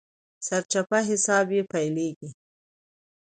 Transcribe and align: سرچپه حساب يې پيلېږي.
سرچپه 0.47 0.99
حساب 1.09 1.47
يې 1.55 1.61
پيلېږي. 1.71 2.29